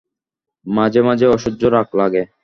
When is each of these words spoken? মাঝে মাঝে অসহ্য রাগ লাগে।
মাঝে 0.65 1.01
মাঝে 1.01 1.25
অসহ্য 1.27 1.61
রাগ 1.67 1.87
লাগে। 1.95 2.23